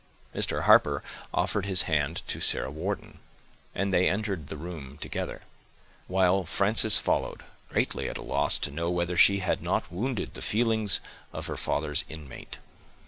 [0.33, 0.63] Mr.
[0.63, 3.19] Harper offered his hand to Sarah Wharton,
[3.75, 5.43] and they entered the room together;
[6.07, 10.41] while Frances followed, greatly at a loss to know whether she had not wounded the
[10.41, 11.01] feelings
[11.33, 12.57] of her father's inmate.